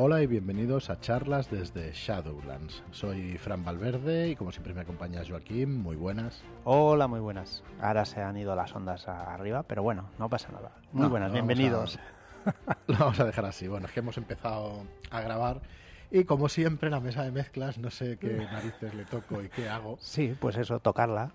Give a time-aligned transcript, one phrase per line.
[0.00, 2.84] Hola y bienvenidos a charlas desde Shadowlands.
[2.92, 5.74] Soy Fran Valverde y como siempre me acompaña Joaquín.
[5.76, 6.40] Muy buenas.
[6.62, 7.64] Hola, muy buenas.
[7.80, 10.70] Ahora se han ido las ondas arriba, pero bueno, no pasa nada.
[10.92, 11.98] Muy No, buenas, bienvenidos.
[12.86, 13.66] Lo vamos a dejar así.
[13.66, 15.62] Bueno, es que hemos empezado a grabar
[16.12, 19.48] y como siempre en la mesa de mezclas no sé qué narices le toco y
[19.48, 19.96] qué hago.
[19.98, 21.32] Sí, pues eso, tocarla.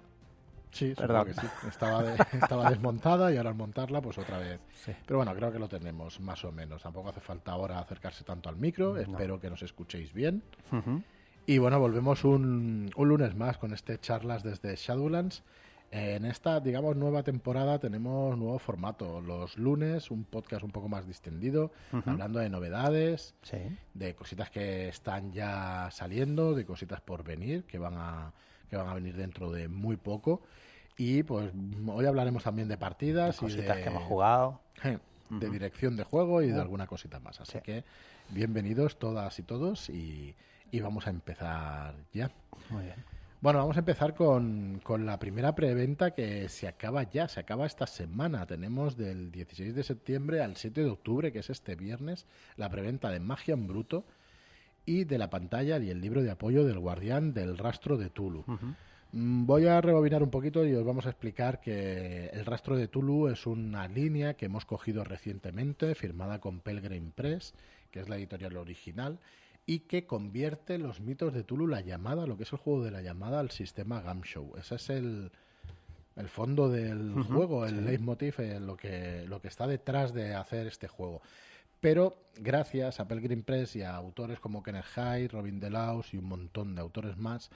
[0.74, 1.48] Sí, supongo que sí.
[1.68, 4.60] Estaba, de- estaba desmontada y ahora al montarla pues otra vez.
[4.84, 4.92] Sí.
[5.06, 6.82] Pero bueno, creo que lo tenemos más o menos.
[6.84, 8.94] Tampoco hace falta ahora acercarse tanto al micro.
[8.96, 9.00] No.
[9.00, 10.44] Espero que nos escuchéis bien.
[11.46, 15.44] Y bueno, volvemos un, un lunes más con este charlas desde Shadowlands.
[15.96, 19.22] En esta, digamos, nueva temporada tenemos nuevo formato.
[19.22, 21.72] Los lunes, un podcast un poco más distendido,
[22.08, 23.58] hablando de novedades, Sí.
[23.94, 28.34] de cositas que están ya saliendo, de cositas por venir, que van a,
[28.72, 30.42] que van a venir dentro de muy poco.
[30.98, 31.52] Y pues
[31.86, 34.62] hoy hablaremos también de partidas y Cositas de, que hemos jugado.
[35.30, 36.62] de dirección de juego y de Uh.
[36.62, 37.40] alguna cosita más.
[37.40, 37.60] Así Sí.
[37.64, 37.84] que
[38.30, 40.36] bienvenidos todas y todos y,
[40.72, 42.32] y vamos a empezar ya.
[42.72, 42.96] Muy bien.
[43.44, 47.66] Bueno, vamos a empezar con, con la primera preventa que se acaba ya, se acaba
[47.66, 48.46] esta semana.
[48.46, 53.12] Tenemos del 16 de septiembre al 7 de octubre, que es este viernes, la preventa
[53.12, 54.06] de Magia en Bruto
[54.86, 58.46] y de la pantalla y el libro de apoyo del Guardián del Rastro de Tulu.
[59.12, 62.88] Mm, Voy a rebobinar un poquito y os vamos a explicar que el rastro de
[62.88, 67.54] Tulu es una línea que hemos cogido recientemente, firmada con Pelgrim Press,
[67.92, 69.20] que es la editorial original,
[69.66, 72.92] y que convierte los mitos de Tulu, la llamada, lo que es el juego de
[72.92, 74.58] la llamada, al sistema Gamshow.
[74.58, 75.32] Ese es el,
[76.16, 77.82] el fondo del juego, el sí.
[77.82, 81.22] leitmotiv, eh, lo, que, lo que está detrás de hacer este juego.
[81.80, 86.26] Pero gracias a Pelgrim Press y a autores como Kenneth Hyde, Robin DeLaus y un
[86.26, 87.50] montón de autores más,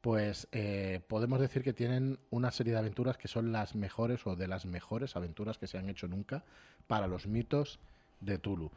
[0.00, 4.36] pues eh, podemos decir que tienen una serie de aventuras que son las mejores o
[4.36, 6.42] de las mejores aventuras que se han hecho nunca
[6.86, 7.78] para los mitos
[8.20, 8.70] de Tulu.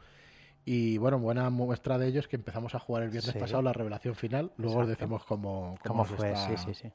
[0.64, 3.38] Y bueno, buena muestra de ello es que empezamos a jugar el viernes Sí.
[3.38, 6.32] pasado la revelación final, luego os decimos cómo, ¿Cómo fue?
[6.32, 6.90] está Sí, sí, sí.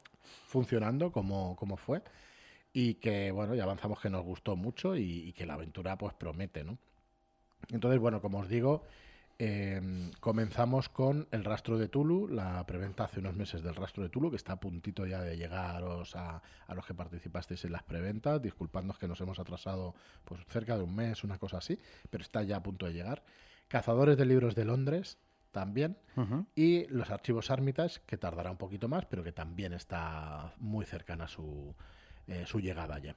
[0.48, 2.02] funcionando, cómo, cómo fue.
[2.74, 6.14] Y que, bueno, ya avanzamos que nos gustó mucho y, y que la aventura pues
[6.14, 6.78] promete, ¿no?
[7.72, 8.84] Entonces, bueno, como os digo,
[9.38, 14.10] eh, comenzamos con el rastro de Tulu, la preventa hace unos meses del rastro de
[14.10, 17.84] Tulu, que está a puntito ya de llegaros a, a los que participasteis en las
[17.84, 18.42] preventas.
[18.42, 19.94] Disculpadnos que nos hemos atrasado
[20.26, 21.78] pues cerca de un mes, una cosa así,
[22.10, 23.24] pero está ya a punto de llegar.
[23.70, 25.18] Cazadores de libros de Londres
[25.52, 25.98] también.
[26.54, 31.30] Y los archivos Armitage, que tardará un poquito más, pero que también está muy cercana
[31.30, 31.74] su,
[32.28, 33.16] eh, su llegada ya.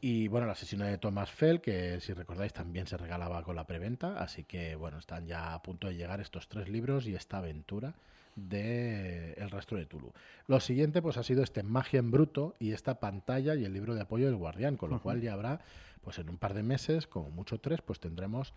[0.00, 3.66] Y bueno, la sesión de Thomas Fell, que si recordáis también se regalaba con la
[3.66, 7.38] preventa, así que bueno, están ya a punto de llegar estos tres libros y esta
[7.38, 7.94] aventura
[8.36, 10.12] de El rastro de Tulu.
[10.46, 13.94] Lo siguiente pues ha sido este Magia en Bruto y esta pantalla y el libro
[13.94, 15.60] de apoyo del Guardián, con lo cual ya habrá,
[16.02, 18.54] pues en un par de meses, como mucho tres, pues tendremos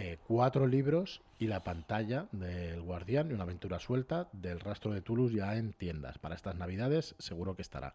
[0.00, 5.00] eh, cuatro libros y la pantalla del Guardián y una aventura suelta del rastro de
[5.02, 6.18] Toulouse ya en tiendas.
[6.18, 7.94] Para estas navidades seguro que estará.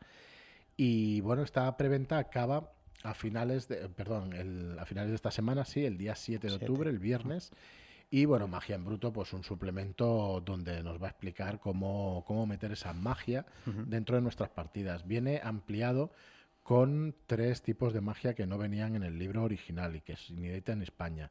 [0.75, 2.71] Y bueno, esta preventa acaba
[3.03, 6.53] a finales de, perdón, el- a finales de esta semana, sí, el día 7 de
[6.55, 7.51] octubre, el viernes.
[8.09, 12.45] Y bueno, Magia en Bruto, pues un suplemento donde nos va a explicar cómo, cómo
[12.45, 13.45] meter esa magia
[13.89, 15.07] dentro de nuestras partidas.
[15.07, 16.11] Viene ampliado
[16.63, 20.33] con tres tipos de magia que no venían en el libro original y que se
[20.33, 21.29] inédita en España.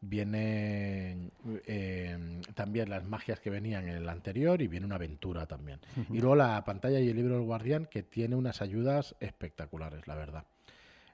[0.00, 1.32] Vienen
[1.66, 5.80] eh, también las magias que venían en el anterior y viene una aventura también.
[5.96, 6.14] Ujú.
[6.14, 10.14] Y luego la pantalla y el libro del guardián que tiene unas ayudas espectaculares, la
[10.14, 10.44] verdad.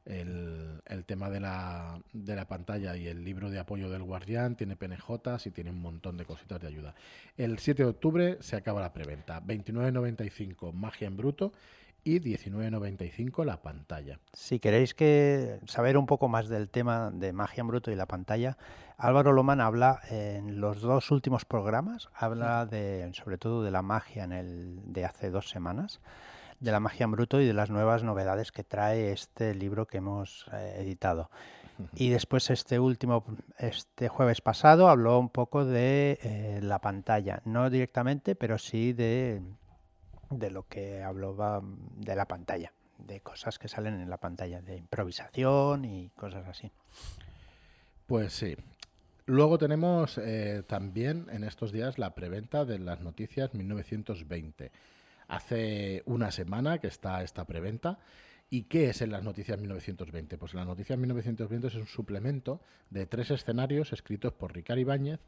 [0.04, 4.54] El, el tema de la, de la pantalla y el libro de apoyo del guardián
[4.54, 6.94] tiene PNJs y tiene un montón de cositas de ayuda.
[7.38, 9.40] El 7 de octubre se acaba la preventa.
[9.40, 11.54] 29.95 magia en bruto
[12.04, 14.20] y 19.95 la pantalla.
[14.32, 18.06] Si queréis que saber un poco más del tema de magia en bruto y la
[18.06, 18.56] pantalla,
[18.98, 24.24] Álvaro Lomán habla en los dos últimos programas, habla de sobre todo de la magia
[24.24, 26.00] en el de hace dos semanas,
[26.60, 29.98] de la magia en bruto y de las nuevas novedades que trae este libro que
[29.98, 31.30] hemos eh, editado.
[31.96, 33.24] Y después este último,
[33.58, 39.42] este jueves pasado, habló un poco de eh, la pantalla, no directamente, pero sí de,
[40.30, 44.76] de lo que hablaba de la pantalla, de cosas que salen en la pantalla, de
[44.76, 46.70] improvisación y cosas así.
[48.06, 48.56] Pues sí.
[49.26, 54.70] Luego tenemos eh, también en estos días la preventa de las noticias 1920.
[55.28, 57.98] Hace una semana que está esta preventa.
[58.50, 60.36] ¿Y qué es en las noticias 1920?
[60.36, 62.60] Pues en las noticias 1920 es un suplemento
[62.90, 65.20] de tres escenarios escritos por Ricard Ibáñez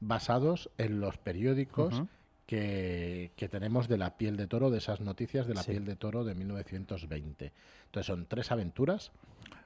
[0.00, 2.02] basados en los periódicos.
[2.46, 5.72] Que, que tenemos de la piel de toro, de esas noticias de la Sí.
[5.72, 7.52] piel de toro de 1920.
[7.86, 9.12] Entonces son tres aventuras.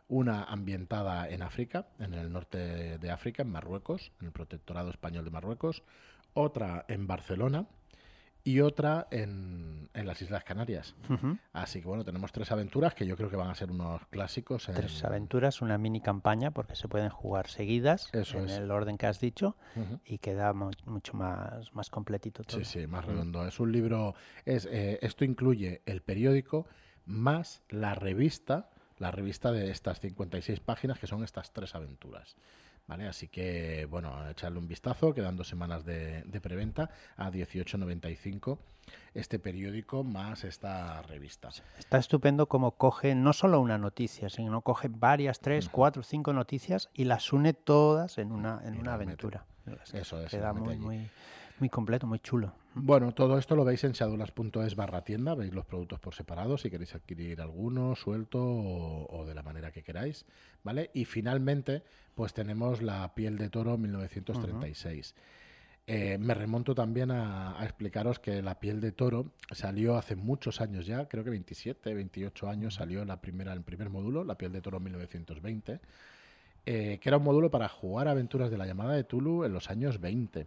[0.08, 5.24] una ambientada en África, en el norte de África, en Marruecos, en el Protectorado Español
[5.24, 5.82] de Marruecos,
[6.32, 7.66] otra en Barcelona,
[8.46, 10.94] y otra en, en las Islas Canarias.
[11.52, 14.70] Así que bueno, tenemos tres aventuras que yo creo que van a ser unos clásicos.
[14.72, 19.18] Tres aventuras, una mini campaña, porque se pueden jugar seguidas en el orden que has
[19.18, 19.56] dicho
[20.04, 22.58] y queda mucho más, más completito todo.
[22.58, 23.44] Sí, sí, más redondo.
[23.44, 24.14] Es un libro,
[24.44, 26.68] es, eh, esto incluye el periódico
[27.04, 32.36] más la revista, la revista de estas 56 páginas que son estas tres aventuras.
[32.86, 33.08] ¿Vale?
[33.08, 38.58] Así que, bueno, echarle un vistazo, quedan dos semanas de, preventa a 18.95
[39.14, 41.48] este periódico más esta revista.
[41.76, 46.88] Está estupendo como coge no solo una noticia, sino coge varias, tres, cuatro, cinco noticias
[46.94, 49.44] y las une todas en una, en una aventura.
[49.92, 50.30] Eso es.
[50.30, 51.10] Queda muy, muy,
[51.58, 52.52] muy completo, muy chulo.
[52.78, 56.68] Bueno, todo esto lo veis en shadulas.es barra tienda, veis los productos por separado si
[56.68, 60.26] queréis adquirir alguno suelto o, de la manera que queráis,
[60.62, 60.90] ¿vale?
[60.92, 61.82] Y finalmente,
[62.14, 65.14] pues tenemos la piel de toro 1936.
[65.86, 70.84] Eh, me remonto también a, explicaros que la piel de toro salió hace muchos años
[70.84, 74.60] ya, creo que 27, 28 años salió la primera, el primer módulo, la piel de
[74.60, 75.80] toro 1920,
[76.66, 79.70] eh, que era un módulo para jugar aventuras de la llamada de Tulu en los
[79.70, 80.46] años 20.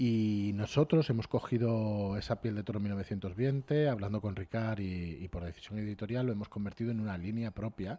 [0.00, 5.80] Y nosotros hemos cogido esa piel de toro 1920, hablando con Ricard y, por decisión
[5.80, 7.98] editorial, lo hemos convertido en una línea propia,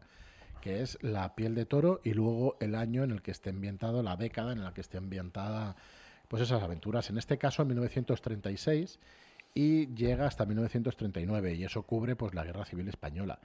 [0.62, 4.01] que es la piel de toro y luego el año en el que esté ambientado,
[4.01, 5.75] la década en la que esté ambientada
[6.30, 7.10] pues esas aventuras.
[7.10, 8.98] En este caso, en 1936
[9.59, 13.39] y llega hasta 1939 y eso cubre pues la Guerra Civil Española.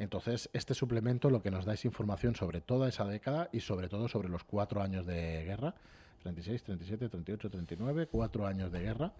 [0.00, 3.88] Entonces, este suplemento lo que nos da es información sobre toda esa década y sobre
[3.88, 5.76] todo sobre los cuatro años de guerra
[6.22, 9.12] 36, 37, 38, 39, cuatro años de guerra,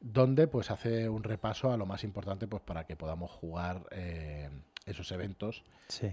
[0.00, 4.48] donde pues hace un repaso a lo más importante pues para que podamos jugar eh,
[4.86, 5.62] esos eventos,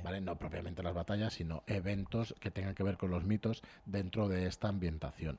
[0.04, 0.19] ¿vale?
[0.19, 4.45] no propiamente las batallas, sino eventos que tengan que ver con los mitos dentro de
[4.48, 5.38] esta ambientación.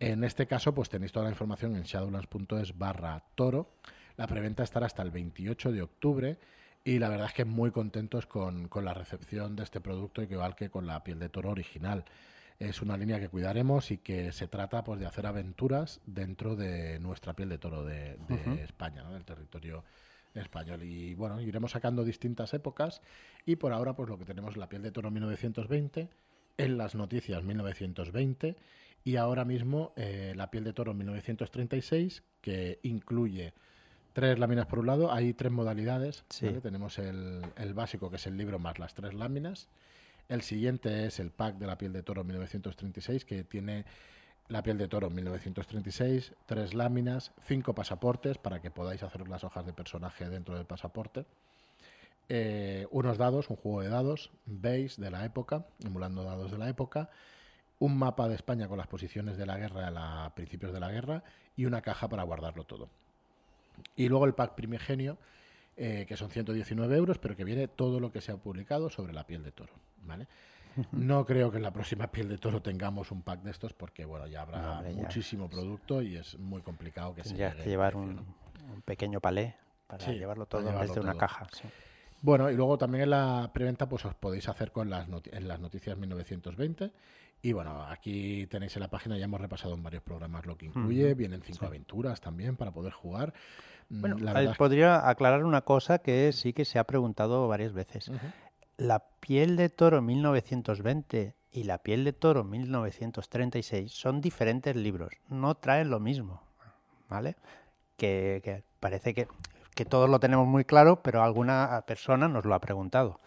[0.00, 3.70] En este caso, pues tenéis toda la información en shadowlands.es barra toro.
[4.16, 6.38] La preventa estará hasta el 28 de octubre
[6.84, 10.54] y la verdad es que muy contentos con, con la recepción de este producto, igual
[10.54, 12.04] que con la piel de toro original
[12.58, 16.98] es una línea que cuidaremos y que se trata pues de hacer aventuras dentro de
[16.98, 18.18] nuestra piel de toro de,
[18.62, 19.84] España, del territorio
[20.34, 20.82] español.
[20.82, 23.00] Y bueno, iremos sacando distintas épocas
[23.46, 26.08] y por ahora pues lo que tenemos es la piel de toro 1920,
[26.58, 28.56] en las noticias 1920
[29.04, 33.54] y ahora mismo eh, la piel de toro 1936 que incluye
[34.12, 36.24] tres láminas por un lado, hay tres modalidades.
[36.62, 39.68] Tenemos el, el, básico que es el libro más las tres láminas
[40.28, 43.86] el siguiente es el pack de la piel de toro 1936, que tiene
[44.48, 49.64] la piel de toro 1936, tres láminas, cinco pasaportes para que podáis hacer las hojas
[49.64, 51.24] de personaje dentro del pasaporte.
[52.28, 56.68] Eh, unos dados, un juego de dados, base de la época, emulando dados de la
[56.68, 57.08] época,
[57.80, 61.22] un mapa de España con las posiciones de la guerra a principios de la guerra
[61.56, 62.88] y una caja para guardarlo todo.
[63.96, 65.18] Y luego el pack primigenio,
[65.76, 69.12] eh, que son 119 euros, pero que viene todo lo que se ha publicado sobre
[69.12, 69.72] la piel de toro.
[70.02, 70.26] ¿vale?
[70.92, 74.04] No creo que en la próxima piel de toro tengamos un pack de estos porque
[74.04, 78.24] bueno ya habrá muchísimo producto y es muy complicado que se llegue que llevar un,
[78.84, 81.48] pequeño palé para llevarlo todo desde una caja.
[82.22, 85.60] Bueno, y luego también en la preventa pues os podéis hacer con las en las
[85.60, 86.92] noticias 1920
[87.40, 90.66] y bueno, aquí tenéis en la página, ya hemos repasado en varios programas lo que
[90.66, 93.32] incluye, vienen cinco aventuras también para poder jugar.
[93.90, 98.10] Mm, bueno, podría aclarar una cosa que sí que se ha preguntado varias veces.
[98.76, 105.54] La piel de toro 1920 y la piel de toro 1936 son diferentes libros, no
[105.54, 106.42] traen lo mismo,
[107.08, 107.36] ¿vale?
[107.96, 109.28] Que, parece que,
[109.84, 113.20] todos lo tenemos muy claro, pero alguna persona nos lo ha preguntado.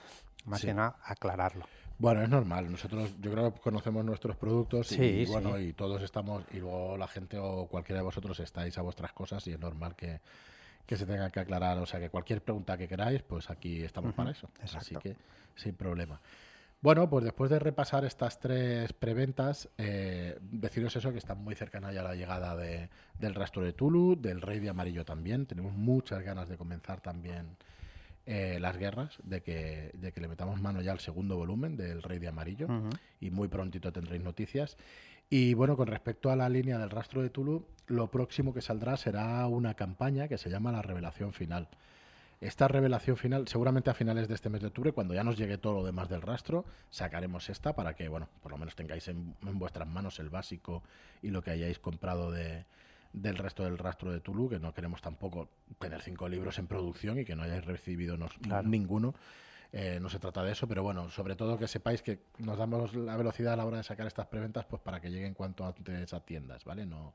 [0.45, 1.65] Más que nada, aclararlo.
[1.99, 2.71] Bueno, es normal.
[2.71, 7.07] Nosotros, yo creo que conocemos nuestros productos y, bueno, y todos estamos, y luego la
[7.07, 10.19] gente o cualquiera de vosotros estáis a vuestras cosas y es normal que,
[10.87, 11.77] que se tenga que aclarar.
[11.77, 14.49] O sea, que cualquier pregunta que queráis, pues aquí estamos para eso.
[14.63, 15.15] Así que
[15.55, 16.19] sin problema.
[16.83, 21.93] Bueno, pues después de repasar estas tres preventas, eh, deciros eso, que están muy cercanas
[21.93, 25.45] ya la llegada de, del rastro de Tulu, del Rey de Amarillo también.
[25.45, 27.55] Tenemos muchas ganas de comenzar también
[28.25, 32.01] eh, las guerras, de que, de que le metamos mano ya al segundo volumen del
[32.01, 32.67] Rey de Amarillo
[33.19, 34.75] y muy prontito tendréis noticias.
[35.29, 38.97] Y bueno, con respecto a la línea del rastro de Tulu, lo próximo que saldrá
[38.97, 41.69] será una campaña que se llama La Revelación Final.
[42.41, 45.59] Esta revelación final, seguramente a finales de este mes de octubre, cuando ya nos llegue
[45.59, 49.35] todo lo demás del rastro, sacaremos esta para que, bueno, por lo menos tengáis en,
[49.41, 50.81] vuestras manos el básico
[51.21, 52.65] y lo que hayáis comprado de,
[53.13, 57.19] del resto del rastro de Tulu, que no queremos tampoco tener cinco libros en producción
[57.19, 58.17] y que no hayáis recibido
[58.63, 59.13] ninguno.
[59.71, 62.95] Eh, no se trata de eso, pero bueno, sobre todo que sepáis que nos damos
[62.95, 66.11] la velocidad a la hora de sacar estas preventas pues para que lleguen cuanto antes
[66.11, 66.87] a tiendas, ¿vale?
[66.87, 67.13] No,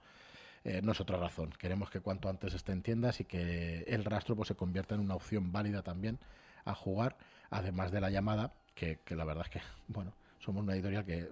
[0.66, 1.50] eh, no es otra razón.
[1.50, 5.00] Queremos que cuanto antes esté en tiendas y que el rastro pues, se convierta en
[5.00, 6.18] una opción válida también
[6.64, 7.16] a jugar,
[7.50, 11.28] además de la llamada, que, que la verdad es que, bueno, somos una editorial que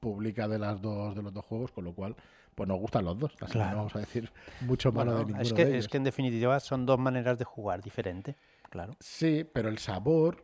[0.00, 2.16] publica de las dos de los dos juegos, con lo cual
[2.54, 3.32] pues nos gustan los dos.
[3.40, 5.84] Así que no vamos a decir mucho malo de ninguno es que, de ellos.
[5.84, 8.36] Es que en definitiva son dos maneras de jugar diferentes,
[8.70, 8.96] claro.
[9.00, 10.42] Sí, pero el sabor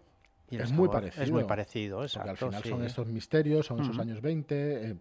[0.50, 1.24] el es muy parecido.
[1.24, 2.46] Es muy parecido, Porque al exacto.
[2.48, 2.68] final sí.
[2.68, 4.90] son estos misterios, son esos años 20.
[4.90, 4.96] eh,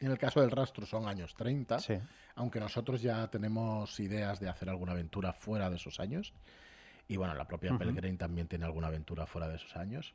[0.00, 1.94] en el caso del rastro son años 30, Sí.
[2.34, 6.32] aunque nosotros ya tenemos ideas de hacer alguna aventura fuera de esos años.
[7.08, 7.76] Y bueno, la propia.
[7.78, 10.14] Pellegrin también tiene alguna aventura fuera de esos años.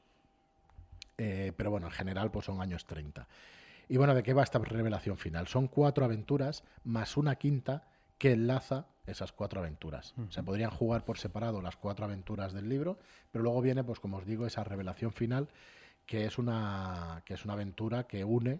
[1.18, 3.28] Eh, pero bueno, en general pues son años 30.
[3.90, 5.48] Y bueno, ¿de qué va esta revelación final?
[5.48, 7.84] Son cuatro aventuras más una quinta
[8.18, 10.14] que enlaza esas cuatro aventuras.
[10.30, 13.00] Se podrían jugar por separado las cuatro aventuras del libro,
[13.32, 15.50] pero luego viene, pues como os digo, esa revelación final,
[16.06, 18.60] que es una, que es una aventura que une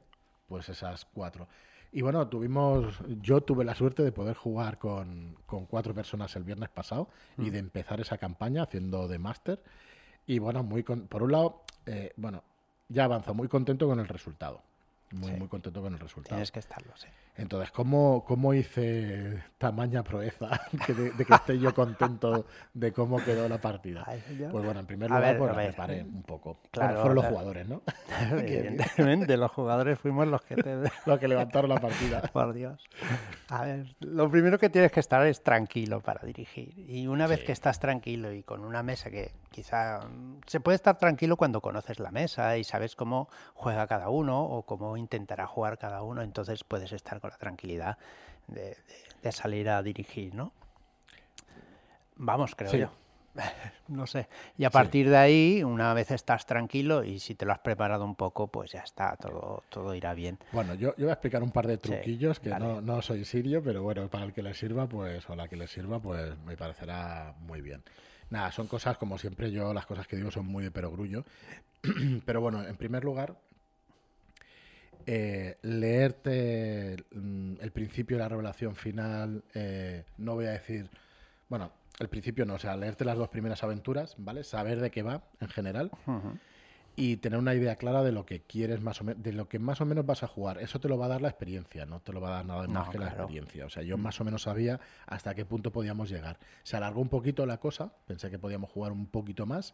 [0.52, 1.48] pues esas cuatro.
[1.94, 6.44] Y bueno, tuvimos, yo tuve la suerte de poder jugar con, con cuatro personas el
[6.44, 9.64] viernes pasado y de empezar esa campaña haciendo de máster.
[10.28, 12.44] Y bueno, muy con- por un lado, eh, bueno,
[12.90, 14.62] ya avanzó muy contento con el resultado.
[15.12, 15.38] Muy, Sí.
[15.38, 16.36] muy contento con el resultado.
[16.36, 17.08] Tienes que estarlo, sí.
[17.38, 20.50] Entonces, ¿cómo, cómo hice tamaña proeza
[20.86, 24.04] que de, de que esté yo contento de cómo quedó la partida?
[24.06, 24.22] Ay.
[24.52, 25.68] Pues bueno, en primer lugar, ver, pues ver.
[25.70, 26.60] preparé un poco.
[26.72, 27.82] Claro, Bueno, fueron los jugadores, ¿no?
[28.32, 30.76] Evidentemente, los jugadores fuimos los que te...
[31.06, 32.22] los que levantaron la partida.
[32.34, 32.84] Por Dios.
[33.50, 36.78] A ver, lo primero que tienes que estar es tranquilo para dirigir.
[36.78, 37.46] Y una vez Sí.
[37.48, 41.62] que estás tranquilo y con una mesa que quizá mm, se puede estar tranquilo cuando
[41.62, 46.22] conoces la mesa y sabes cómo juega cada uno o cómo intentará jugar cada uno,
[46.22, 47.98] entonces puedes estar con la tranquilidad
[48.48, 48.76] de, de-
[49.24, 50.52] de salir a dirigir, ¿no?
[52.16, 52.78] Vamos, creo Sí.
[52.80, 52.92] yo.
[53.88, 54.28] No sé.
[54.58, 58.06] Y a partir de ahí, una vez estás tranquilo y si te lo has preparado
[58.06, 60.38] un poco, pues ya está, todo, todo irá bien.
[60.54, 63.26] Bueno, yo, yo voy a explicar un par de Sí, truquillos que no, no soy
[63.26, 66.38] sirio, pero bueno, para el que le sirva, pues, o la que le sirva, pues
[66.46, 67.84] me parecerá muy bien.
[68.30, 71.26] Nada, son cosas, como siempre, yo las cosas que digo son muy de perogrullo.
[72.26, 73.36] pero bueno, en primer lugar,
[75.06, 80.90] eh, leerte mm, el principio de la revelación final, eh, no voy a decir,
[81.50, 84.44] bueno, el principio no, o sea, leerte las dos primeras aventuras, ¿vale?
[84.44, 85.92] Saber de qué va en general
[86.96, 89.60] y tener una idea clara de lo que quieres más o menos, de lo que
[89.60, 90.58] más o menos vas a jugar.
[90.60, 92.68] Eso te lo va a dar la experiencia, no te lo va a dar nada
[92.68, 93.66] más No, que la experiencia.
[93.66, 96.38] O sea, yo más o menos sabía hasta qué punto podíamos llegar.
[96.64, 99.74] Se alargó un poquito la cosa, pensé que podíamos jugar un poquito más,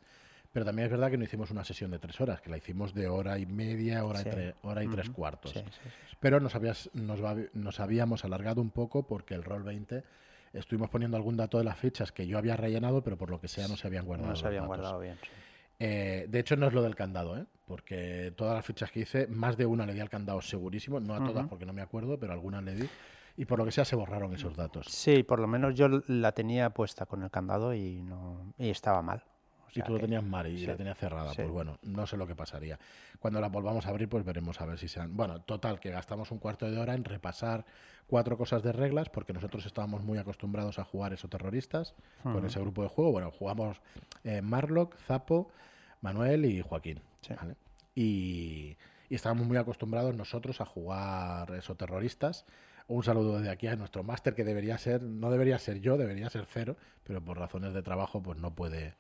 [0.58, 2.92] pero también es verdad que no hicimos una sesión de tres horas, que la hicimos
[2.96, 4.30] de hora y media, hora, Sí.
[4.30, 5.52] y, tre- hora y tres cuartos.
[5.52, 5.90] Sí, sí.
[6.20, 10.04] Pero nos, habías- nos, va- nos habíamos alargado un poco porque el rol 20
[10.54, 13.48] estuvimos poniendo algún dato de las fichas que yo había rellenado, pero por lo que
[13.48, 14.32] sea no se habían guardado.
[14.32, 14.78] No se habían datos.
[14.80, 15.20] guardado bien.
[15.78, 17.46] Eh, de hecho, no es lo del candado, ¿eh?
[17.68, 21.14] porque todas las fichas que hice, más de una le di al candado segurísimo, no
[21.14, 22.90] a todas porque no me acuerdo, pero algunas le di.
[23.36, 24.88] Y por lo que sea se borraron esos datos.
[24.90, 29.04] Sí, por lo menos yo la tenía puesta con el candado y no y estaba
[29.04, 29.22] mal.
[29.68, 31.30] O Y sea tú lo tenías mal y sí, la tenías cerrada.
[31.32, 31.38] sí.
[31.38, 32.80] Pues bueno, no sé lo que pasaría.
[33.20, 35.16] Cuando la volvamos a abrir, pues veremos a ver si sean.
[35.16, 37.66] Bueno, total, que gastamos un cuarto de hora en repasar
[38.08, 41.94] cuatro cosas de reglas, porque nosotros estábamos muy acostumbrados a jugar esos terroristas
[42.24, 43.12] con ese grupo de juego.
[43.12, 43.82] Bueno, jugamos
[44.24, 45.50] eh, Marlock, Zapo,
[46.02, 47.02] Manuel y Joaquín.
[47.22, 47.34] Sí.
[47.36, 47.56] ¿vale?
[47.96, 48.78] Y,
[49.10, 52.46] y estábamos muy acostumbrados nosotros a jugar esos terroristas.
[52.90, 56.30] Un saludo desde aquí a nuestro máster que debería ser, no debería ser yo, debería
[56.30, 58.94] ser cero, pero por razones de trabajo pues no puede,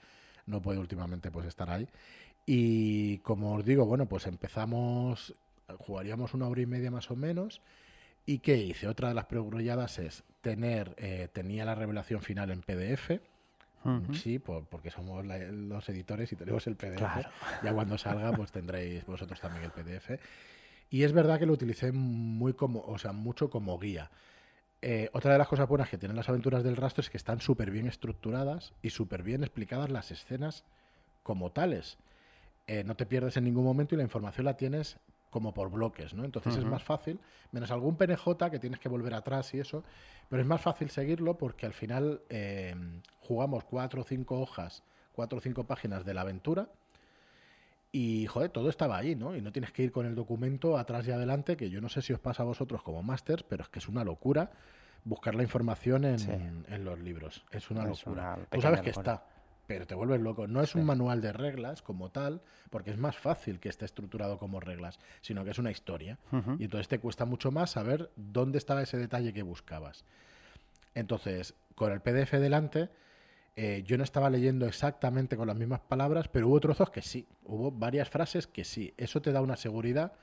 [0.47, 1.87] no puede últimamente pues estar ahí.
[2.45, 5.33] Y como os digo, bueno, pues empezamos,
[5.79, 7.61] jugaríamos una hora y media más o menos.
[8.25, 8.87] ¿Y qué hice?
[8.87, 13.21] Otra de las pregrulladas es tener, eh, tenía la revelación final en PDF.
[14.15, 16.97] Sí, por- porque somos la- los editores y tenemos el PDF.
[16.97, 17.29] Claro.
[17.63, 20.19] Ya cuando salga, pues tendréis vosotros también el PDF.
[20.89, 24.09] Y es verdad que lo utilicé muy como, o sea, mucho como guía.
[24.81, 27.41] Eh, otra de las cosas buenas que tienen las aventuras del rastro es que están
[27.41, 30.65] súper bien estructuradas y súper bien explicadas las escenas
[31.24, 31.98] como tales.
[32.67, 36.13] Eh, no te pierdes en ningún momento y la información la tienes como por bloques,
[36.13, 36.24] ¿no?
[36.24, 37.19] Entonces es más fácil,
[37.51, 39.84] menos algún PNJ que tienes que volver atrás y eso,
[40.29, 42.74] pero es más fácil seguirlo porque al final eh,
[43.19, 46.69] jugamos cuatro o cinco hojas, cuatro o cinco páginas de la aventura
[47.91, 49.36] y, joder, todo estaba ahí, ¿no?
[49.36, 52.01] Y no tienes que ir con el documento atrás y adelante, que yo no sé
[52.01, 54.51] si os pasa a vosotros como másters, pero es que es una locura
[55.03, 56.32] buscar la información en, Sí.
[56.32, 57.44] en los libros.
[57.51, 58.36] Es una Es locura.
[58.36, 59.13] una Tú sabes que locura.
[59.13, 59.25] está,
[59.67, 60.48] pero te vuelves loco.
[60.48, 60.79] No es Sí.
[60.79, 65.00] un manual de reglas como tal, porque es más fácil que esté estructurado como reglas,
[65.22, 66.17] sino que es una historia.
[66.60, 70.03] Y entonces te cuesta mucho más saber dónde estaba ese detalle que buscabas.
[70.94, 72.89] Entonces, con el PDF delante,
[73.59, 77.27] eh, yo no estaba leyendo exactamente con las mismas palabras, pero hubo trozos que sí,
[77.43, 78.93] hubo varias frases que sí.
[78.97, 80.13] Eso te da una seguridad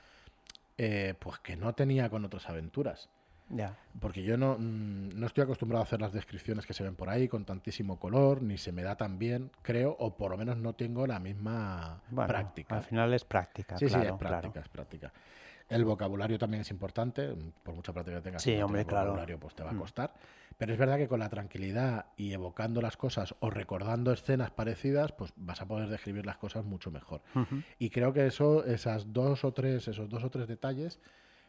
[0.78, 3.10] eh, pues que no tenía con otras aventuras.
[3.50, 3.76] Ya.
[4.00, 7.10] Porque yo no, mm, no estoy acostumbrado a hacer las descripciones que se ven por
[7.10, 10.56] ahí con tantísimo color, ni se me da tan bien, creo, o por lo menos
[10.56, 12.76] no tengo la misma Bueno, práctica.
[12.76, 13.76] Al final es práctica.
[13.78, 14.64] Sí, claro, sí, es práctica, claro.
[14.64, 15.12] es práctica.
[15.68, 18.42] El vocabulario también es importante, por mucha práctica que tengas.
[18.42, 19.06] Sí, hombre, tienes claro.
[19.11, 19.78] vocabulario, pues te va a Mm.
[19.78, 20.14] costar.
[20.59, 25.12] Pero es verdad que con la tranquilidad y evocando las cosas o recordando escenas parecidas,
[25.12, 27.23] pues vas a poder describir las cosas mucho mejor.
[27.78, 31.00] Y creo que eso, esas dos o tres, esos dos o tres detalles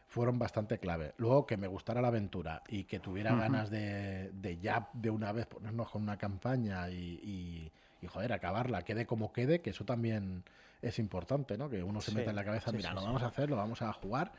[0.08, 1.14] fueron bastante clave.
[1.18, 5.32] Luego que me gustara la aventura y que tuviera ganas de, de ya de una
[5.34, 9.84] vez ponernos con una campaña y, y- y, joder, acabarla, quede como quede, que eso
[9.84, 10.44] también
[10.82, 11.70] es importante, ¿no?
[11.70, 13.50] Que uno se Sí, meta en la cabeza, sí, mira, sí, lo vamos a hacer,
[13.50, 14.32] lo vamos a jugar,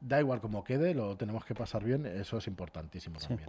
[0.00, 3.48] da igual como quede, lo tenemos que pasar bien, eso es importantísimo también.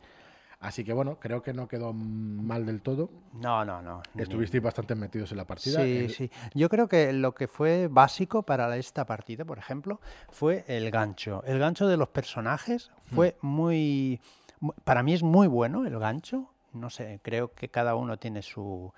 [0.61, 3.09] Así que bueno, creo que no quedó mal del todo.
[3.33, 4.01] No, no, no.
[4.17, 5.81] Estuvisteis bastante metidos en la partida.
[5.83, 6.31] Sí, El- sí.
[6.53, 9.99] Yo creo que lo que fue básico para esta partida, por ejemplo,
[10.29, 11.43] fue el gancho.
[11.45, 14.21] El gancho de los personajes fue muy...
[14.61, 16.49] mu- Para mí es muy bueno el gancho.
[16.71, 18.93] No sé, creo que cada uno tiene su,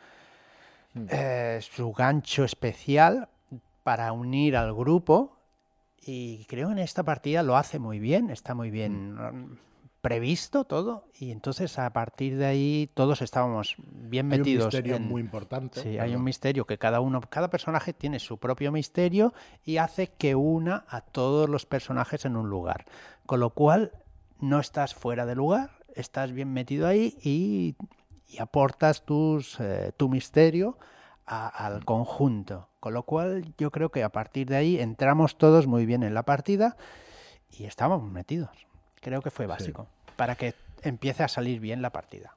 [0.93, 1.05] Mm.
[1.09, 3.27] eh, su gancho especial
[3.87, 5.37] para unir al grupo.
[6.05, 9.57] Y creo en esta partida lo hace muy bien, está muy bien mm,
[10.01, 11.05] previsto todo.
[11.17, 14.65] Y entonces a partir de ahí todos estábamos bien Hay un metidos.
[14.65, 15.81] misterio en- muy importante.
[15.81, 20.07] Sí, hay un misterio que cada uno, cada personaje tiene su propio misterio y hace
[20.07, 22.87] que una a todos los personajes en un lugar.
[23.25, 23.93] Con lo cual
[24.41, 27.75] no estás fuera de lugar, estás bien metido ahí y,
[28.27, 30.77] y aportas tus, eh, tu misterio
[31.27, 32.69] a- al conjunto.
[32.79, 36.13] Con lo cual yo creo que a partir de ahí entramos todos muy bien en
[36.13, 36.77] la partida
[37.51, 38.49] y estábamos metidos.
[39.01, 42.35] Creo que fue básico para que empiece a salir bien la partida.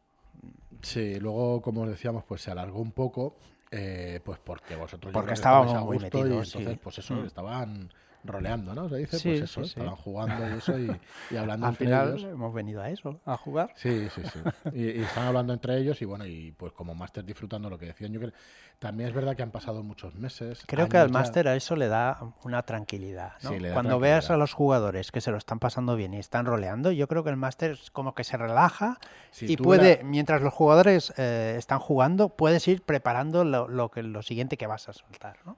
[0.82, 3.36] Sí, luego, como os decíamos, pues se alargó un poco,
[3.70, 6.80] eh, pues porque vosotros Porque estábamos muy y metidos, entonces, sí.
[6.82, 7.26] pues eso, Mm.
[7.26, 7.92] estaban
[8.24, 8.88] roleando, ¿no?
[8.88, 9.80] Se dice, Sí, pues eso, sí, sí.
[9.80, 11.00] estaban jugando y eso y,
[11.30, 12.24] y hablando Al entre final ellos.
[12.24, 13.72] hemos venido a eso, a jugar.
[13.76, 14.38] Sí, sí, sí.
[14.74, 17.86] Y, y están hablando entre ellos y bueno, y pues como máster disfrutando lo que
[17.86, 18.12] decían.
[18.12, 18.32] Yo creo
[18.78, 20.62] también es verdad que han pasado muchos meses.
[20.66, 23.32] Creo que al máster a eso le da una tranquilidad.
[23.42, 23.50] ¿no?
[23.50, 26.18] Sí, le da Cuando veas a los jugadores que se lo están pasando bien y
[26.18, 28.98] están roleando, yo creo que el máster es como que se relaja
[29.30, 33.90] Si y puede, la- mientras los jugadores eh, están jugando, puedes ir preparando lo, lo
[33.90, 35.36] que, lo siguiente que vas a soltar.
[35.44, 35.56] ¿no?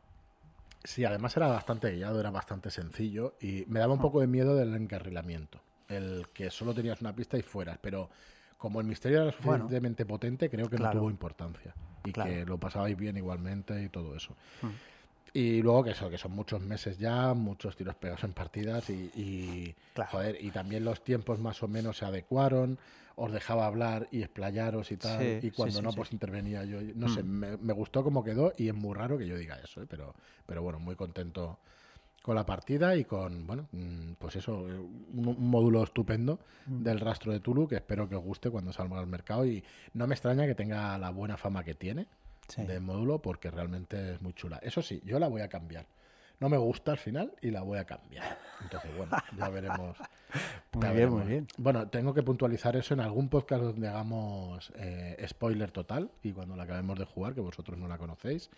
[0.84, 4.02] Sí, además era bastante guiado, era bastante sencillo y me daba un Ah.
[4.02, 5.60] poco de miedo del encarrilamiento.
[5.88, 8.10] El que solo tenías una pista y fueras, pero
[8.58, 9.64] como el misterio era Bueno.
[9.64, 10.94] suficientemente potente, creo que Claro.
[10.94, 11.74] no tuvo importancia.
[12.04, 12.30] Y Claro.
[12.30, 14.34] que lo pasabais bien igualmente y todo eso.
[14.62, 14.68] Mm.
[15.34, 19.10] Y luego que eso, que son muchos meses ya, muchos tiros pegados en partidas y,
[19.14, 20.10] y, Claro.
[20.10, 22.78] joder, y también los tiempos más o menos se adecuaron,
[23.16, 25.96] os dejaba hablar y explayaros y tal, Sí, y cuando sí, no, sí.
[25.96, 26.80] pues intervenía yo.
[26.94, 27.26] No sé, Mm.
[27.26, 29.86] me, me gustó cómo quedó y es muy raro que yo diga eso, ¿eh?
[29.88, 30.14] pero,
[30.44, 31.58] pero bueno, muy contento
[32.22, 36.82] con la partida y con, bueno, mm, pues eso, un, un módulo estupendo Mm.
[36.84, 39.64] del rastro de Tulu que espero que os guste cuando salga al mercado y
[39.94, 42.06] no me extraña que tenga la buena fama que tiene
[42.52, 42.62] Sí.
[42.64, 44.58] de módulo porque realmente es muy chula.
[44.62, 45.86] Eso sí, yo la voy a cambiar.
[46.38, 48.36] No me gusta al final y la voy a cambiar.
[48.62, 49.96] Entonces, bueno, ya veremos.
[50.72, 51.20] Muy ya bien, veremos.
[51.20, 51.46] muy bien.
[51.58, 56.56] Bueno, tengo que puntualizar eso en algún podcast donde hagamos eh, spoiler total y cuando
[56.56, 58.50] la acabemos de jugar, que vosotros no la conocéis,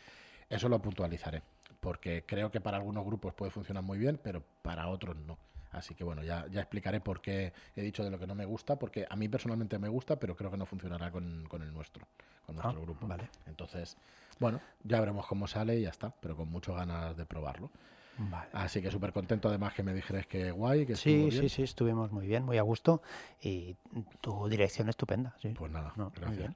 [0.48, 1.42] eso lo puntualizaré.
[1.80, 5.37] Porque creo que para algunos grupos puede funcionar muy bien, pero para otros no.
[5.74, 8.44] Así que bueno, ya, ya explicaré por qué he dicho de lo que no me
[8.44, 11.72] gusta, porque a mí personalmente me gusta, pero creo que no funcionará con, con el
[11.72, 12.06] nuestro,
[12.46, 13.06] con nuestro Ah, grupo.
[13.06, 13.28] vale.
[13.46, 13.96] Entonces,
[14.38, 17.70] bueno, ya veremos cómo sale y ya está, pero con muchas ganas de probarlo.
[18.16, 18.48] Vale.
[18.52, 21.42] Así que súper contento además que me dijerais que guay, que Sí, estuvo bien.
[21.42, 23.02] sí, sí, estuvimos muy bien, muy a gusto
[23.40, 23.76] y
[24.20, 25.34] tu dirección estupenda.
[25.42, 25.48] Sí.
[25.48, 26.54] Pues nada, No, gracias.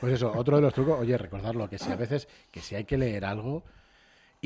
[0.00, 2.84] Pues eso, otro de los trucos, oye, recordarlo, que si a veces, que si hay
[2.84, 3.62] que leer algo,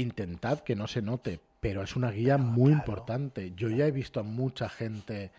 [0.00, 2.78] intentad que no se note, pero es una guía muy claro.
[2.78, 3.52] importante.
[3.56, 5.30] Yo ya he visto a mucha gente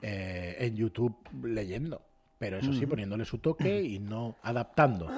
[0.00, 2.02] eh, en YouTube leyendo,
[2.38, 2.88] pero eso sí, Mm.
[2.88, 5.10] poniéndole su toque y no adaptando.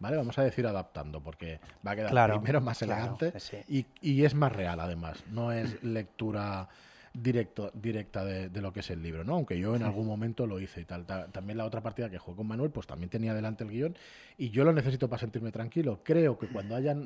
[0.00, 0.16] ¿Vale?
[0.16, 3.58] Vamos a decir adaptando, porque va a quedar Claro, primero más elegante sí.
[3.68, 5.22] y, y es más real además.
[5.30, 6.68] No es lectura
[7.14, 9.34] directo, directa de, de lo que es el libro, ¿no?
[9.34, 11.06] Aunque yo en algún momento lo hice y tal.
[11.06, 13.96] Ta- También la otra partida que jugué con Manuel, pues también tenía delante el guion
[14.36, 16.00] y yo lo necesito para sentirme tranquilo.
[16.02, 16.98] Creo que cuando hayan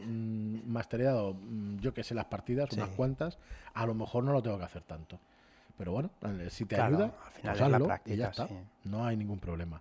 [0.57, 2.77] mm, mastereado, mm, yo que sé, las partidas, Sí.
[2.81, 3.39] unas cuantas,
[3.75, 5.21] a lo mejor no lo tengo que hacer tanto.
[5.77, 8.29] Pero bueno, eh, si te Claro, ayuda, al final es la hazlo y práctica, ya
[8.31, 8.47] está.
[8.49, 8.55] sí.
[8.85, 9.81] No hay ningún problema.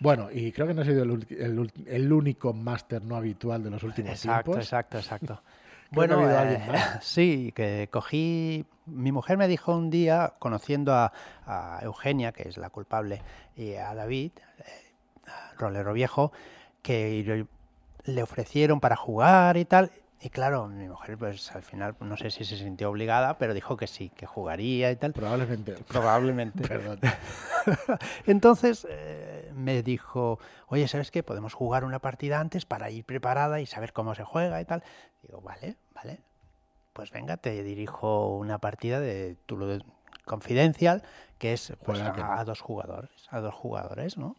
[0.00, 3.70] Bueno, y creo que no he sido el, el el único máster no habitual de
[3.70, 4.64] los últimos Exacto, tiempos.
[4.64, 5.32] exacto, exacto.
[5.32, 5.42] Ha
[5.90, 6.60] bueno, eh,
[7.00, 8.64] sí, que cogí.
[8.86, 11.12] Mi mujer me dijo un día, conociendo a,
[11.46, 13.22] a Eugenia, que es la culpable,
[13.56, 14.94] y a David, eh,
[15.26, 16.32] a Rolero Viejo,
[16.82, 17.46] que
[18.04, 19.90] le ofrecieron para jugar y tal.
[20.20, 23.76] Y claro, mi mujer, pues al final, no sé si se sintió obligada, pero dijo
[23.76, 25.12] que sí, que jugaría y tal.
[25.12, 25.76] Probablemente.
[25.86, 26.62] Probablemente.
[26.68, 26.98] Perdón.
[28.26, 31.22] Entonces eh, me dijo, oye, ¿sabes qué?
[31.22, 34.82] Podemos jugar una partida antes para ir preparada y saber cómo se juega y tal.
[35.22, 36.18] Digo, vale, vale.
[36.94, 39.84] Pues venga, te dirijo una partida de Tulu
[40.24, 41.04] Confidencial,
[41.38, 44.34] que es pues, a, a dos jugadores, a dos jugadores, ¿no?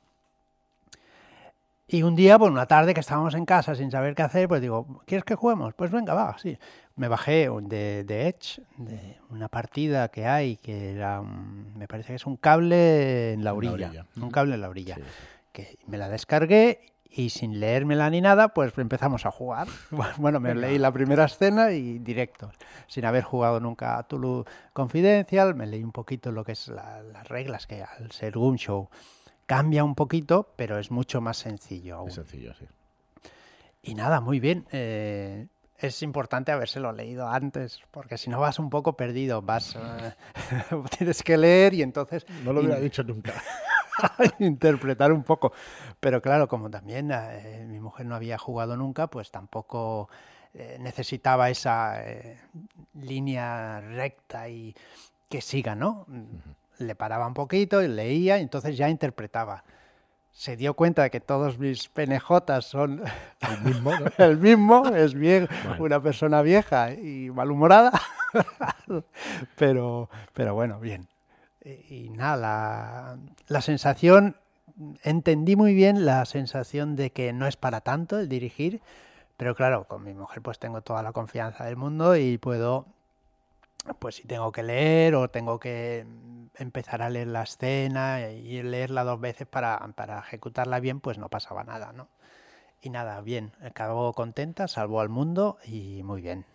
[1.91, 4.61] Y un día, por una tarde que estábamos en casa sin saber qué hacer, pues
[4.61, 5.73] digo, ¿quieres que juguemos?
[5.73, 6.55] Pues venga, va, sí.
[6.95, 12.17] Me bajé de, de Edge, de una partida que hay, que era, me parece que
[12.17, 14.97] es un cable en la orilla, un cable en la orilla,
[15.51, 19.67] que me la descargué y sin leérmela ni nada, pues empezamos a jugar.
[20.17, 22.51] Bueno, me leí la primera escena y directo,
[22.85, 27.27] sin haber jugado nunca a Tulu Confidencial, me leí un poquito lo que es las
[27.27, 28.89] reglas, que al ser un show
[29.49, 31.95] Cambia un poquito, pero es mucho más sencillo.
[31.95, 32.09] Aún.
[32.09, 32.67] Es sencillo, sí.
[33.81, 34.67] Y nada, muy bien.
[34.71, 35.47] Eh,
[35.79, 40.13] es importante habérselo leído antes, porque si no vas un poco perdido, vas eh,
[40.99, 43.33] tienes que leer y entonces no lo hubiera dicho nunca.
[44.37, 45.51] interpretar un poco.
[45.99, 50.09] Pero claro, como también eh, mi mujer no había jugado nunca, pues tampoco
[50.79, 52.03] necesitaba esa
[52.93, 54.75] línea recta y
[55.27, 56.05] que siga, ¿no?
[56.79, 59.63] Le paraba un poquito y leía y entonces ya interpretaba.
[60.31, 63.01] Se dio cuenta de que todos mis penejotas son
[63.41, 65.47] el mismo, el mismo es bien
[65.79, 67.91] una persona vieja y malhumorada,
[69.55, 71.07] pero, pero bueno, bien.
[71.63, 74.37] Y, nada, la, la sensación,
[75.03, 78.81] entendí muy bien la sensación de que no es para tanto el dirigir,
[79.35, 82.85] pero claro, con mi mujer pues tengo toda la confianza del mundo y puedo
[83.99, 86.05] pues si tengo que leer o tengo que
[86.55, 91.29] empezar a leer la escena y leerla dos veces para, para ejecutarla bien, pues no
[91.29, 92.09] pasaba nada, ¿no?
[92.81, 96.45] Y nada, bien, acabó contenta, salvó al mundo y muy bien.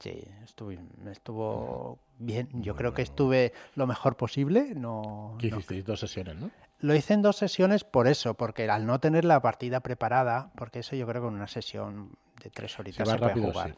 [0.00, 0.78] Sí, estuve,
[1.10, 2.48] estuvo bien.
[2.52, 4.74] Yo creo que estuve lo mejor posible.
[4.74, 5.36] No.
[5.84, 6.50] Dos sesiones, ¿no?
[6.78, 10.80] Lo hice en dos sesiones por eso, porque al no tener la partida preparada, porque
[10.80, 12.10] eso yo creo que en una sesión
[12.42, 13.74] de tres horitas se, puede jugar.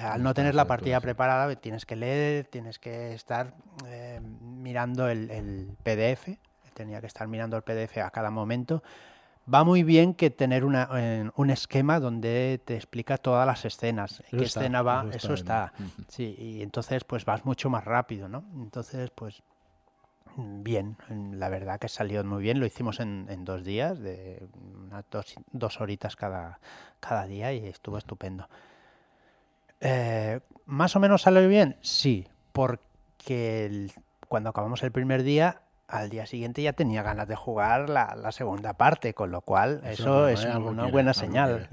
[0.00, 3.54] Al no tener la partida preparada, tienes que leer, tienes que estar
[3.86, 6.38] eh, mirando el, PDF,
[6.74, 8.82] tenía que estar mirando el PDF a cada momento.
[9.52, 14.44] Va muy bien que tener una, un esquema donde te explica todas las escenas, qué
[14.44, 15.72] escena va, eso está.
[16.08, 18.44] Sí, y entonces pues vas mucho más rápido, ¿no?
[18.54, 19.42] Entonces pues
[20.36, 20.96] bien,
[21.32, 24.46] la verdad que salió muy bien, lo hicimos en, dos días, de
[24.84, 26.60] unas dos, dos horitas cada,
[27.00, 28.48] cada día y estuvo estupendo.
[29.82, 31.76] Eh, ¿Más o menos salió bien?
[31.80, 33.88] Sí, porque
[34.28, 38.74] cuando acabamos el primer día, al día siguiente ya tenía ganas de jugar la, segunda
[38.74, 41.68] parte, con lo cual eso, es una buena señal.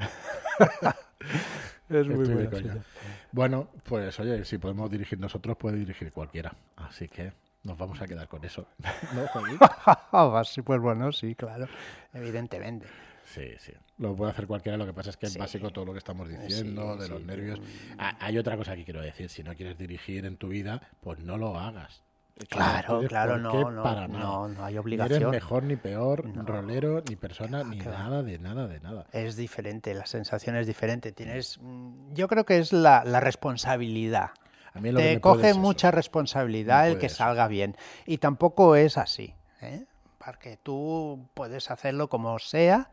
[1.89, 2.83] es muy buena
[3.31, 6.53] Bueno, pues oye, si podemos dirigir nosotros, puede dirigir cualquiera.
[6.77, 7.31] Así que
[7.63, 8.65] nos vamos a quedar con eso.
[10.11, 11.67] ¿No, sí, pues bueno, sí, claro,
[12.13, 12.87] evidentemente.
[13.33, 13.73] Sí, sí.
[13.97, 16.27] Lo puede hacer cualquiera, lo que pasa es que es básico todo lo que estamos
[16.27, 17.61] diciendo, de los nervios.
[17.97, 21.37] hay otra cosa que quiero decir, si no quieres dirigir en tu vida, pues no
[21.37, 22.01] lo hagas.
[22.47, 25.19] Claro, claro, no, no, no, hay obligación.
[25.19, 29.05] Ni eres mejor ni peor, rolero, ni persona, ni nada de nada de nada.
[29.11, 31.11] Es diferente, la sensación es diferente.
[31.11, 34.29] Tienes, mm, yo creo que es la, responsabilidad.
[34.73, 37.75] A mí lo Te coge mucha responsabilidad el que salga bien.
[38.05, 39.35] Y tampoco es así.
[39.61, 39.83] ¿eh?
[40.23, 42.89] Porque tú puedes hacerlo como sea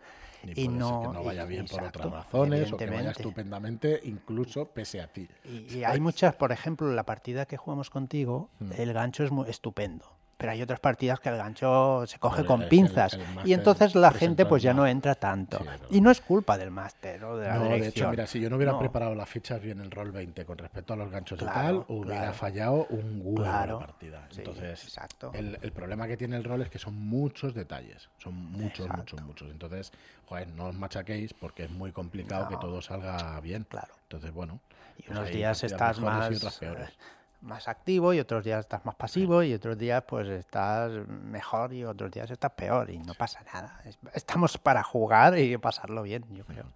[0.55, 5.01] y no, que no vaya bien por otras razones o que vaya estupendamente incluso pese
[5.01, 5.29] a ti.
[5.45, 8.73] Y, hay muchas, por ejemplo, la partida que jugamos contigo, hmm.
[8.79, 12.69] el gancho es muy estupendo pero hay otras partidas que el gancho se coge con
[12.69, 15.65] pinzas y entonces la gente pues ya no entra tanto.
[15.91, 18.51] y no es culpa del máster o de la No, de hecho, mira, si yo
[18.51, 21.45] no hubiera preparado las fichas bien el rol 20 con respecto a los ganchos y
[21.45, 24.29] tal, hubiera fallado un huevo la partida.
[24.37, 25.31] entonces, exacto.
[25.35, 29.23] El, el, problema que tiene el rol es que son muchos detalles, son muchos, muchos,
[29.23, 29.51] muchos.
[29.51, 29.93] Entonces,
[30.27, 33.67] joder, no os machaquéis porque es muy complicado que todo salga bien.
[33.69, 33.95] Claro.
[34.03, 34.61] Entonces, bueno.
[34.99, 36.31] Y pues unos días estás más
[37.47, 41.85] más activo y otros días estás más pasivo y otros días pues estás mejor y
[41.85, 43.81] otros días estás peor y no pasa nada.
[44.13, 46.67] Estamos para jugar y pasarlo bien, yo creo.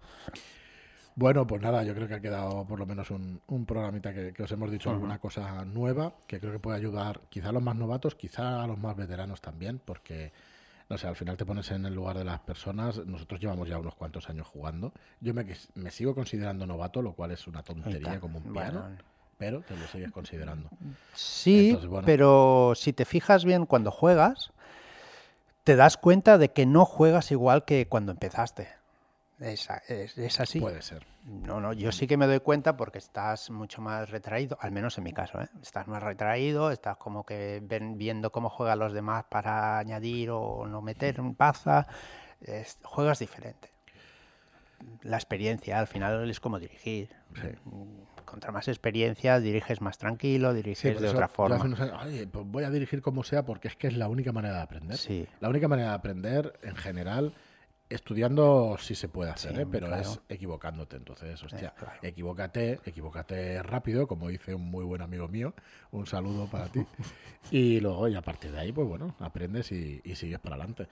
[1.15, 4.41] Bueno, pues nada, yo creo que ha quedado por lo menos un, un programita que,
[4.41, 7.75] os hemos dicho alguna cosa nueva que creo que puede ayudar quizá a los más
[7.75, 10.31] novatos, quizá a los más veteranos también, porque
[10.89, 13.05] no sé, al final te pones en el lugar de las personas.
[13.05, 14.91] Nosotros llevamos ya unos cuantos años jugando.
[15.21, 18.97] Yo me, me sigo considerando novato, lo cual es una tontería como un piano
[19.41, 20.69] pero te lo sigues considerando.
[21.15, 21.75] Sí,
[22.05, 24.51] pero si te fijas bien cuando juegas,
[25.63, 28.67] te das cuenta de que no juegas igual que cuando empezaste.
[29.39, 30.59] Es, es, es, así.
[30.59, 31.07] Puede ser.
[31.25, 34.99] No, no, yo sí que me doy cuenta porque estás mucho más retraído, al menos
[34.99, 35.49] en mi caso, ¿eh?
[35.59, 40.67] Estás más retraído, estás como que ven, viendo cómo juegan los demás para añadir o
[40.67, 41.87] no meter un paza.
[42.41, 43.71] Es, juegas diferente.
[45.01, 47.09] La experiencia al final es como dirigir.
[47.33, 47.49] Sí.
[48.31, 51.61] Contra más experiencia diriges más tranquilo, diriges Sí, de eso otra forma.
[51.63, 54.55] unos "Oye, pues voy a dirigir como sea porque es que es la única manera
[54.55, 54.95] de aprender.
[54.97, 55.27] Sí.
[55.41, 57.33] La única manera de aprender en general,
[57.89, 59.67] estudiando sí se puede hacer, Sí, ¿eh?
[59.69, 60.01] pero claro.
[60.01, 60.95] es equivocándote.
[60.95, 61.99] Entonces, hostia, Eh, claro.
[62.03, 65.53] equivócate, equivócate rápido, como dice un muy buen amigo mío.
[65.91, 66.79] Un saludo para ti.
[67.51, 70.87] y luego, y a partir de ahí, pues bueno, aprendes y, y sigues para adelante.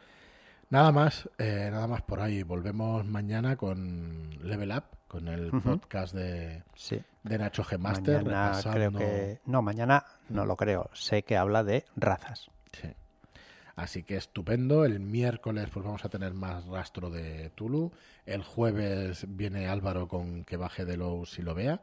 [0.70, 2.44] Nada más, eh, nada más por ahí.
[2.44, 7.02] Volvemos mañana con Level Up, con el podcast de, Sí.
[7.24, 7.78] de Nacho G.
[7.78, 8.24] Master.
[8.24, 9.40] Mañana creo que.
[9.46, 10.90] No, mañana no lo creo.
[10.94, 12.50] Sé que habla de razas.
[12.72, 12.88] Sí.
[13.76, 14.86] Así que estupendo.
[14.86, 17.92] El miércoles pues vamos a tener más rastro de Tulu.
[18.26, 21.82] El jueves viene Álvaro con que baje de low si lo vea.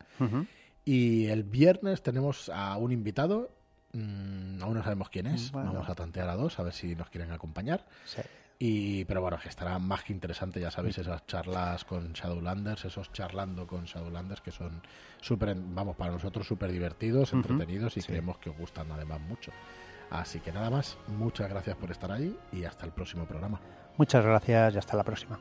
[0.85, 3.51] Y el viernes tenemos a un invitado.
[3.93, 5.51] Mm, aún no sabemos quién es.
[5.51, 5.73] Bueno.
[5.73, 7.85] Vamos a tantear a dos a ver si nos quieren acompañar.
[8.05, 8.23] Sí.
[8.59, 13.12] Y, pero bueno, que estará más que interesante, ya sabéis, esas charlas con Shadowlanders, esos
[13.12, 14.81] charlando con Shadowlanders que son
[15.21, 18.07] súper, vamos, para nosotros súper divertidos, entretenidos y sí.
[18.09, 19.53] creemos que os gustan además mucho.
[20.11, 23.61] Así que nada más, muchas gracias por estar ahí y hasta el próximo programa.
[23.99, 25.38] Muchas gracias y hasta la próxima.